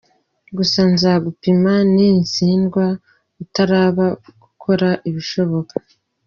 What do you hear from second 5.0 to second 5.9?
ibishoboka.